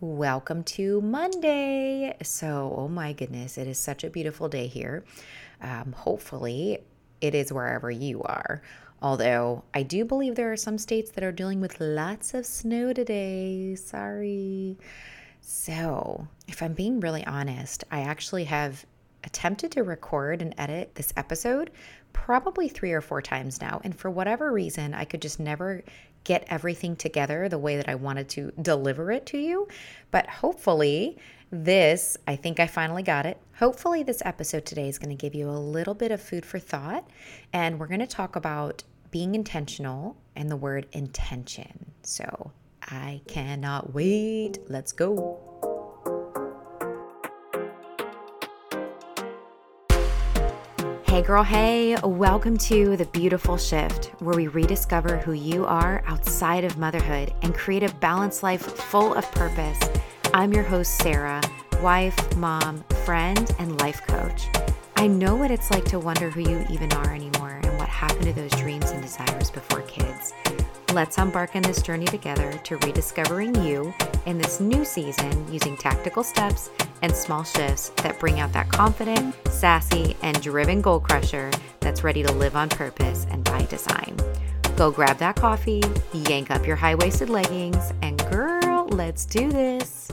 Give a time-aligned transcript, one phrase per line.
[0.00, 2.16] Welcome to Monday.
[2.20, 5.04] So, oh my goodness, it is such a beautiful day here.
[5.60, 6.80] Um, hopefully,
[7.20, 8.60] it is wherever you are.
[9.00, 12.92] Although I do believe there are some states that are dealing with lots of snow
[12.92, 13.76] today.
[13.76, 14.76] Sorry.
[15.40, 18.84] So, if I'm being really honest, I actually have
[19.22, 21.70] attempted to record and edit this episode
[22.12, 23.80] probably three or four times now.
[23.84, 25.84] And for whatever reason, I could just never
[26.24, 29.68] get everything together the way that I wanted to deliver it to you.
[30.10, 31.18] But hopefully,
[31.50, 33.38] this, I think I finally got it.
[33.58, 36.58] Hopefully, this episode today is going to give you a little bit of food for
[36.58, 37.06] thought.
[37.52, 41.92] And we're going to talk about being intentional and the word intention.
[42.02, 42.50] So
[42.82, 44.58] I cannot wait.
[44.68, 45.43] Let's go.
[51.14, 56.64] Hey, girl, hey, welcome to The Beautiful Shift, where we rediscover who you are outside
[56.64, 59.78] of motherhood and create a balanced life full of purpose.
[60.34, 61.40] I'm your host, Sarah,
[61.80, 64.48] wife, mom, friend, and life coach.
[64.96, 68.32] I know what it's like to wonder who you even are anymore what happened to
[68.32, 70.32] those dreams and desires before kids.
[70.94, 73.92] Let's embark on this journey together to rediscovering you
[74.24, 76.70] in this new season using tactical steps
[77.02, 82.22] and small shifts that bring out that confident, sassy, and driven goal crusher that's ready
[82.22, 84.16] to live on purpose and by design.
[84.76, 85.82] Go grab that coffee,
[86.14, 90.10] yank up your high waisted leggings, and girl, let's do this.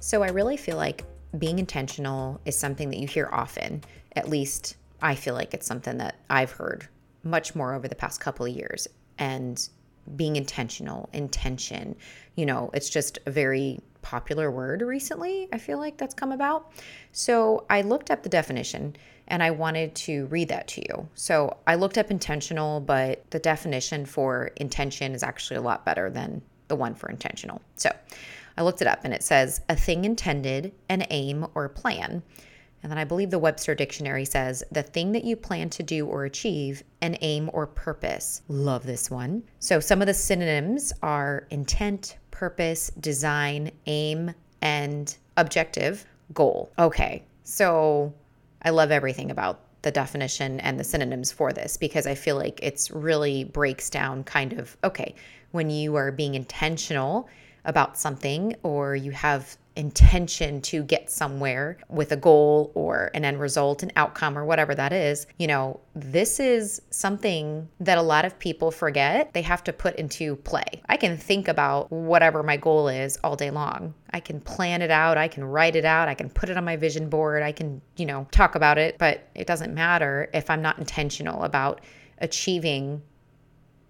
[0.00, 1.04] So, I really feel like
[1.38, 3.82] being intentional is something that you hear often.
[4.14, 6.88] At least I feel like it's something that I've heard
[7.24, 9.68] much more over the past couple of years and
[10.16, 11.96] being intentional, intention.
[12.34, 15.48] You know, it's just a very popular word recently.
[15.52, 16.72] I feel like that's come about.
[17.12, 18.96] So I looked up the definition
[19.28, 21.08] and I wanted to read that to you.
[21.14, 26.10] So I looked up intentional, but the definition for intention is actually a lot better
[26.10, 27.62] than the one for intentional.
[27.76, 27.90] So
[28.56, 32.22] I looked it up and it says a thing intended, an aim, or plan
[32.82, 36.06] and then I believe the Webster Dictionary says the thing that you plan to do
[36.06, 38.42] or achieve, an aim or purpose.
[38.48, 39.44] Love this one.
[39.60, 46.72] So some of the synonyms are intent, purpose, design, aim, and objective, goal.
[46.78, 48.12] Okay, so
[48.62, 52.58] I love everything about the definition and the synonyms for this because I feel like
[52.62, 55.14] it's really breaks down kind of okay,
[55.52, 57.28] when you are being intentional
[57.64, 63.40] about something or you have intention to get somewhere with a goal or an end
[63.40, 68.24] result, an outcome, or whatever that is, you know, this is something that a lot
[68.24, 70.82] of people forget they have to put into play.
[70.88, 73.94] I can think about whatever my goal is all day long.
[74.10, 76.64] I can plan it out, I can write it out, I can put it on
[76.64, 80.50] my vision board, I can, you know, talk about it, but it doesn't matter if
[80.50, 81.80] I'm not intentional about
[82.18, 83.02] achieving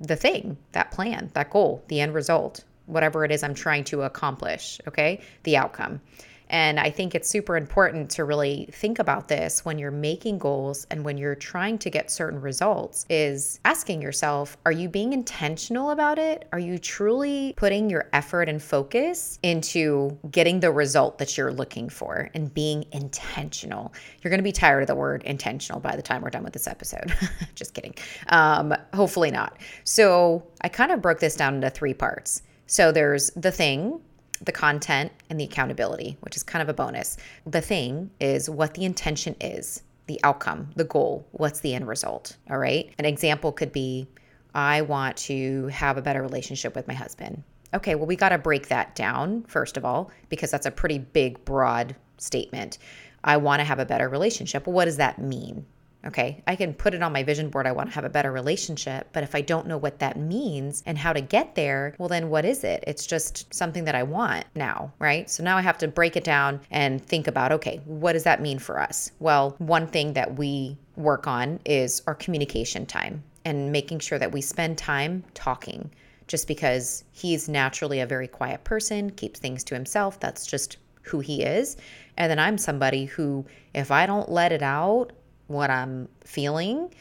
[0.00, 4.02] the thing, that plan, that goal, the end result whatever it is I'm trying to
[4.02, 5.20] accomplish, okay?
[5.42, 6.00] The outcome.
[6.48, 10.86] And I think it's super important to really think about this when you're making goals
[10.90, 15.90] and when you're trying to get certain results is asking yourself, are you being intentional
[15.90, 16.46] about it?
[16.52, 21.88] Are you truly putting your effort and focus into getting the result that you're looking
[21.88, 23.92] for and being intentional?
[24.22, 26.52] You're going to be tired of the word intentional by the time we're done with
[26.52, 27.12] this episode.
[27.54, 27.94] Just kidding.
[28.28, 29.58] Um, hopefully not.
[29.84, 32.42] So I kind of broke this down into three parts.
[32.66, 34.00] So there's the thing,
[34.42, 37.16] the content, and the accountability, which is kind of a bonus.
[37.46, 42.36] The thing is what the intention is, the outcome, the goal, what's the end result.
[42.50, 42.92] All right.
[42.98, 44.08] An example could be
[44.54, 47.42] I want to have a better relationship with my husband.
[47.74, 50.98] Okay, well, we got to break that down, first of all, because that's a pretty
[50.98, 52.78] big, broad statement.
[53.22, 54.66] I want to have a better relationship.
[54.66, 55.66] Well, what does that mean?
[56.06, 57.66] Okay, I can put it on my vision board.
[57.66, 59.08] I want to have a better relationship.
[59.12, 62.30] But if I don't know what that means and how to get there, well, then
[62.30, 62.84] what is it?
[62.86, 65.28] It's just something that I want now, right?
[65.28, 68.40] So now I have to break it down and think about okay, what does that
[68.40, 69.10] mean for us?
[69.18, 74.32] Well, one thing that we work on is our communication time and making sure that
[74.32, 75.90] we spend time talking
[76.26, 80.18] just because he's naturally a very quiet person, keeps things to himself.
[80.18, 81.76] That's just who he is.
[82.16, 85.12] And then I'm somebody who, if I don't let it out,
[85.46, 86.92] what I'm feeling,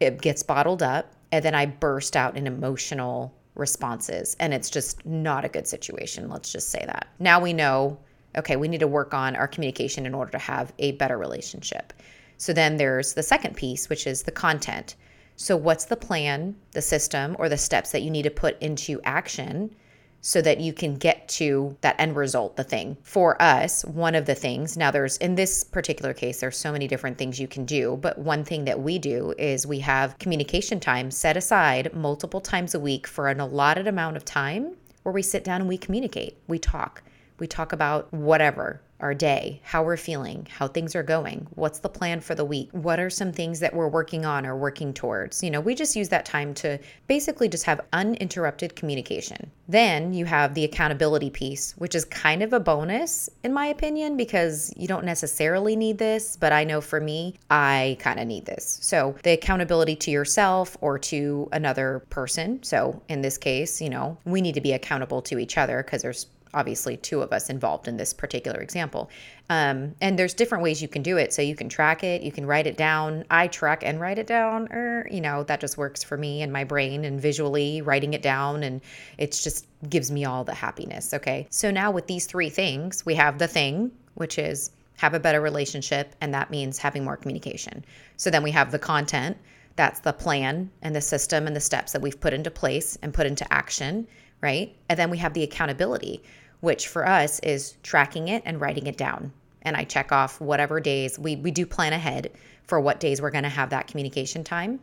[0.00, 4.36] it gets bottled up, and then I burst out in emotional responses.
[4.40, 6.28] And it's just not a good situation.
[6.28, 7.08] Let's just say that.
[7.18, 7.98] Now we know,
[8.36, 11.92] okay, we need to work on our communication in order to have a better relationship.
[12.38, 14.96] So then there's the second piece, which is the content.
[15.36, 19.00] So, what's the plan, the system, or the steps that you need to put into
[19.04, 19.74] action
[20.20, 22.96] so that you can get to that end result, the thing.
[23.02, 26.86] For us, one of the things, now there's in this particular case, there's so many
[26.86, 30.80] different things you can do, but one thing that we do is we have communication
[30.80, 35.22] time set aside multiple times a week for an allotted amount of time where we
[35.22, 37.02] sit down and we communicate, we talk.
[37.38, 41.88] We talk about whatever our day, how we're feeling, how things are going, what's the
[41.88, 45.42] plan for the week, what are some things that we're working on or working towards.
[45.42, 49.50] You know, we just use that time to basically just have uninterrupted communication.
[49.68, 54.16] Then you have the accountability piece, which is kind of a bonus, in my opinion,
[54.16, 58.46] because you don't necessarily need this, but I know for me, I kind of need
[58.46, 58.78] this.
[58.82, 62.62] So the accountability to yourself or to another person.
[62.62, 66.02] So in this case, you know, we need to be accountable to each other because
[66.02, 69.10] there's obviously two of us involved in this particular example.
[69.48, 71.32] Um, and there's different ways you can do it.
[71.32, 73.24] So you can track it, you can write it down.
[73.30, 76.52] I track and write it down, or, you know, that just works for me and
[76.52, 78.62] my brain and visually writing it down.
[78.62, 78.80] And
[79.18, 81.14] it just gives me all the happiness.
[81.14, 81.46] Okay.
[81.50, 85.40] So now with these three things, we have the thing, which is have a better
[85.40, 86.14] relationship.
[86.20, 87.84] And that means having more communication.
[88.16, 89.36] So then we have the content.
[89.76, 93.14] That's the plan and the system and the steps that we've put into place and
[93.14, 94.06] put into action,
[94.40, 94.74] right?
[94.88, 96.22] And then we have the accountability,
[96.60, 99.32] which for us is tracking it and writing it down.
[99.62, 102.30] And I check off whatever days we, we do plan ahead
[102.64, 104.80] for what days we're going to have that communication time.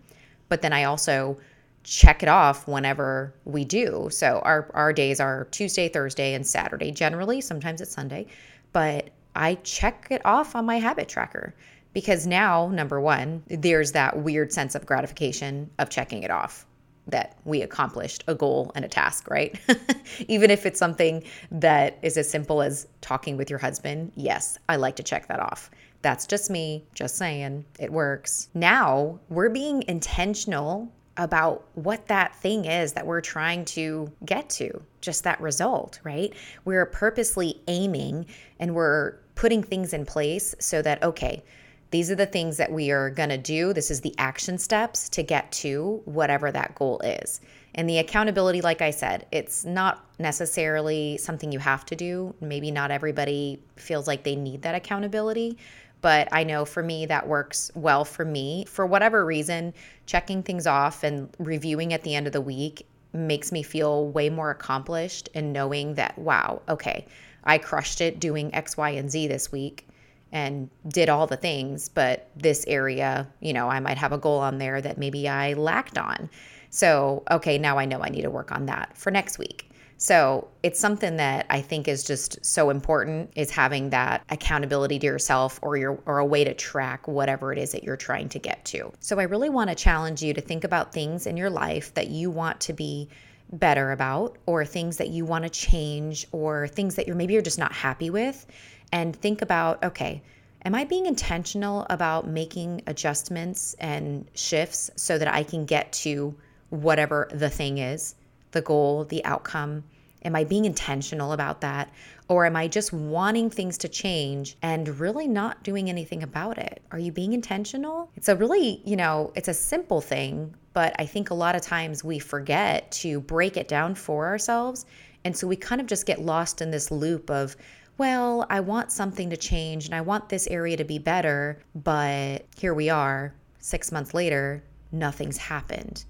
[0.49, 1.37] But then I also
[1.83, 4.09] check it off whenever we do.
[4.11, 7.41] So our, our days are Tuesday, Thursday, and Saturday generally.
[7.41, 8.27] Sometimes it's Sunday.
[8.73, 11.55] But I check it off on my habit tracker
[11.93, 16.65] because now, number one, there's that weird sense of gratification of checking it off
[17.07, 19.59] that we accomplished a goal and a task, right?
[20.27, 24.75] Even if it's something that is as simple as talking with your husband, yes, I
[24.75, 25.71] like to check that off.
[26.01, 28.49] That's just me, just saying, it works.
[28.53, 34.81] Now we're being intentional about what that thing is that we're trying to get to,
[35.01, 36.33] just that result, right?
[36.63, 38.27] We're purposely aiming
[38.59, 41.43] and we're putting things in place so that, okay,
[41.91, 43.73] these are the things that we are going to do.
[43.73, 47.39] This is the action steps to get to whatever that goal is.
[47.75, 52.33] And the accountability, like I said, it's not necessarily something you have to do.
[52.41, 55.57] Maybe not everybody feels like they need that accountability,
[56.01, 58.65] but I know for me that works well for me.
[58.65, 59.73] For whatever reason,
[60.05, 64.29] checking things off and reviewing at the end of the week makes me feel way
[64.29, 67.05] more accomplished and knowing that, wow, okay,
[67.43, 69.87] I crushed it doing X, Y, and Z this week
[70.31, 74.39] and did all the things, but this area, you know, I might have a goal
[74.39, 76.29] on there that maybe I lacked on.
[76.69, 79.69] So, okay, now I know I need to work on that for next week.
[79.99, 85.07] So, it's something that I think is just so important is having that accountability to
[85.07, 88.39] yourself or your or a way to track whatever it is that you're trying to
[88.39, 88.91] get to.
[88.99, 92.09] So, I really want to challenge you to think about things in your life that
[92.09, 93.09] you want to be
[93.51, 97.41] better about or things that you want to change or things that you're maybe you're
[97.41, 98.45] just not happy with
[98.91, 100.21] and think about okay,
[100.63, 106.35] am I being intentional about making adjustments and shifts so that I can get to
[106.69, 108.15] whatever the thing is,
[108.51, 109.83] the goal, the outcome?
[110.23, 111.91] Am I being intentional about that?
[112.27, 116.81] Or am I just wanting things to change and really not doing anything about it?
[116.91, 118.09] Are you being intentional?
[118.17, 121.61] It's a really, you know, it's a simple thing, but I think a lot of
[121.61, 124.85] times we forget to break it down for ourselves.
[125.23, 127.55] And so we kind of just get lost in this loop of,
[127.97, 132.45] well, I want something to change and I want this area to be better, but
[132.57, 136.05] here we are, six months later, nothing's happened.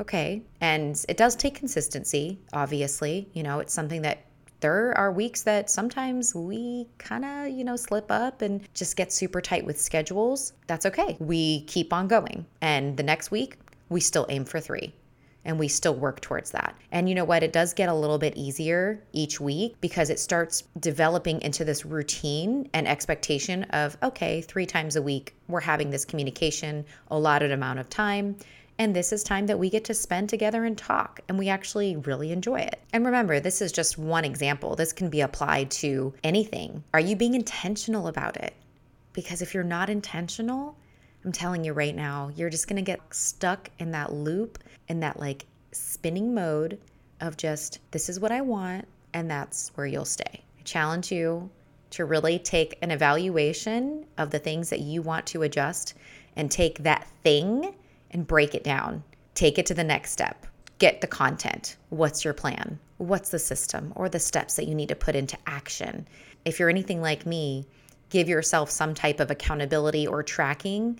[0.00, 0.42] Okay.
[0.60, 3.28] And it does take consistency, obviously.
[3.34, 4.24] You know, it's something that
[4.60, 9.12] there are weeks that sometimes we kind of, you know, slip up and just get
[9.12, 10.52] super tight with schedules.
[10.68, 11.16] That's okay.
[11.18, 12.46] We keep on going.
[12.60, 14.94] And the next week, we still aim for three
[15.44, 16.76] and we still work towards that.
[16.90, 17.42] And you know what?
[17.42, 21.84] It does get a little bit easier each week because it starts developing into this
[21.84, 27.78] routine and expectation of, okay, three times a week, we're having this communication, allotted amount
[27.78, 28.36] of time.
[28.78, 31.96] And this is time that we get to spend together and talk, and we actually
[31.96, 32.80] really enjoy it.
[32.92, 34.74] And remember, this is just one example.
[34.74, 36.82] This can be applied to anything.
[36.94, 38.54] Are you being intentional about it?
[39.12, 40.76] Because if you're not intentional,
[41.24, 45.00] I'm telling you right now, you're just going to get stuck in that loop, in
[45.00, 46.80] that like spinning mode
[47.20, 50.42] of just, this is what I want, and that's where you'll stay.
[50.58, 51.48] I challenge you
[51.90, 55.94] to really take an evaluation of the things that you want to adjust
[56.36, 57.74] and take that thing
[58.10, 59.04] and break it down.
[59.34, 60.46] Take it to the next step.
[60.78, 61.76] Get the content.
[61.90, 62.78] What's your plan?
[62.96, 66.08] What's the system or the steps that you need to put into action?
[66.44, 67.66] If you're anything like me,
[68.10, 70.98] give yourself some type of accountability or tracking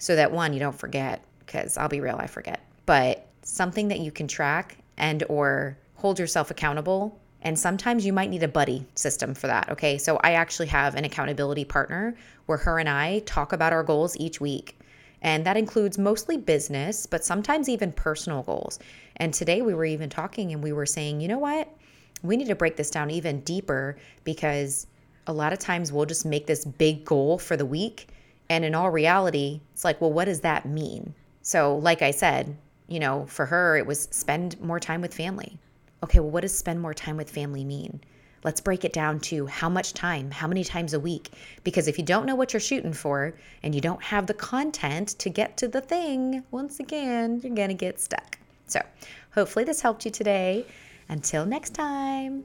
[0.00, 4.00] so that one you don't forget because I'll be real I forget but something that
[4.00, 7.16] you can track and or hold yourself accountable.
[7.42, 9.70] And sometimes you might need a buddy system for that.
[9.70, 9.96] Okay.
[9.96, 12.16] So I actually have an accountability partner
[12.46, 14.76] where her and I talk about our goals each week.
[15.22, 18.80] And that includes mostly business, but sometimes even personal goals.
[19.18, 21.72] And today we were even talking and we were saying, you know what?
[22.24, 24.88] We need to break this down even deeper because
[25.28, 28.08] a lot of times we'll just make this big goal for the week.
[28.50, 31.14] And in all reality, it's like, well, what does that mean?
[31.40, 32.56] So, like I said,
[32.88, 35.56] you know, for her, it was spend more time with family.
[36.02, 38.00] Okay, well, what does spend more time with family mean?
[38.42, 41.30] Let's break it down to how much time, how many times a week.
[41.62, 45.10] Because if you don't know what you're shooting for and you don't have the content
[45.20, 48.36] to get to the thing, once again, you're going to get stuck.
[48.66, 48.82] So,
[49.32, 50.66] hopefully, this helped you today.
[51.08, 52.44] Until next time.